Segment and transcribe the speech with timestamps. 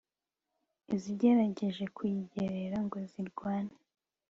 [0.95, 3.75] izigerageje kuyigerera ngo zirwane